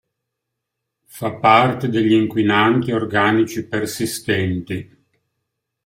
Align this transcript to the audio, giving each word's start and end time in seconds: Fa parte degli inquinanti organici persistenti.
Fa 1.05 1.33
parte 1.35 1.87
degli 1.87 2.13
inquinanti 2.13 2.91
organici 2.91 3.67
persistenti. 3.67 5.05